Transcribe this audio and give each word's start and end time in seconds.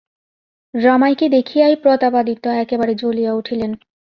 রমাইকে 0.73 1.25
দেখিয়াই 1.29 1.75
প্রতাপাদিত্য 1.75 2.45
একেবারে 2.63 2.93
জ্বলিয়া 2.95 3.31
উঠিলেন। 3.33 3.71